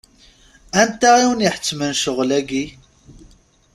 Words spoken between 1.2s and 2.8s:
i wen-iḥettmen ccɣel-agi?